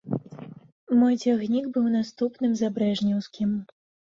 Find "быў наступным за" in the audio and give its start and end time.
1.75-2.73